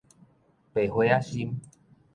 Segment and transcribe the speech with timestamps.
[0.73, 1.61] 白花仔心